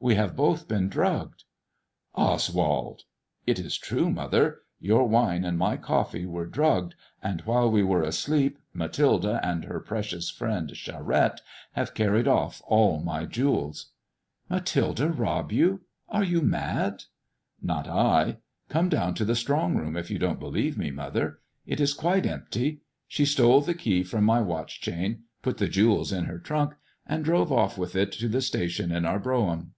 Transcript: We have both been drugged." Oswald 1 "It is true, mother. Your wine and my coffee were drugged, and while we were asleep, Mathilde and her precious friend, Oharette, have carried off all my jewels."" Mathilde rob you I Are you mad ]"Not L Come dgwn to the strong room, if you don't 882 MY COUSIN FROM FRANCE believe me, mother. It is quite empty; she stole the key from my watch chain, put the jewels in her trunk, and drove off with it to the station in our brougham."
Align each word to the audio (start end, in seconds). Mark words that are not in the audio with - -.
We 0.00 0.16
have 0.16 0.36
both 0.36 0.68
been 0.68 0.90
drugged." 0.90 1.44
Oswald 2.14 3.04
1 3.46 3.46
"It 3.52 3.58
is 3.58 3.78
true, 3.78 4.10
mother. 4.10 4.58
Your 4.78 5.08
wine 5.08 5.46
and 5.46 5.56
my 5.56 5.78
coffee 5.78 6.26
were 6.26 6.44
drugged, 6.44 6.94
and 7.22 7.40
while 7.46 7.70
we 7.70 7.82
were 7.82 8.02
asleep, 8.02 8.58
Mathilde 8.74 9.24
and 9.24 9.64
her 9.64 9.80
precious 9.80 10.28
friend, 10.28 10.68
Oharette, 10.68 11.40
have 11.72 11.94
carried 11.94 12.28
off 12.28 12.60
all 12.66 13.00
my 13.00 13.24
jewels."" 13.24 13.92
Mathilde 14.50 15.00
rob 15.00 15.50
you 15.50 15.80
I 16.10 16.18
Are 16.18 16.24
you 16.24 16.42
mad 16.42 17.04
]"Not 17.62 17.88
L 17.88 18.36
Come 18.68 18.90
dgwn 18.90 19.14
to 19.16 19.24
the 19.24 19.34
strong 19.34 19.74
room, 19.74 19.96
if 19.96 20.10
you 20.10 20.18
don't 20.18 20.32
882 20.36 20.52
MY 20.52 20.52
COUSIN 20.52 20.74
FROM 20.74 20.96
FRANCE 20.96 21.12
believe 21.14 21.22
me, 21.24 21.24
mother. 21.24 21.40
It 21.64 21.80
is 21.80 21.94
quite 21.94 22.26
empty; 22.26 22.82
she 23.08 23.24
stole 23.24 23.62
the 23.62 23.72
key 23.72 24.02
from 24.02 24.24
my 24.24 24.42
watch 24.42 24.82
chain, 24.82 25.22
put 25.40 25.56
the 25.56 25.66
jewels 25.66 26.12
in 26.12 26.26
her 26.26 26.38
trunk, 26.38 26.74
and 27.06 27.24
drove 27.24 27.50
off 27.50 27.78
with 27.78 27.96
it 27.96 28.12
to 28.12 28.28
the 28.28 28.42
station 28.42 28.92
in 28.92 29.06
our 29.06 29.18
brougham." 29.18 29.70